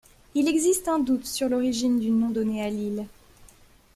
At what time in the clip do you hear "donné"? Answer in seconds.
2.31-2.63